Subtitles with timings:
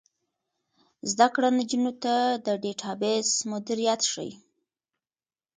[1.11, 2.13] زده کړه نجونو ته
[2.45, 4.31] د ډیټابیس مدیریت ښيي.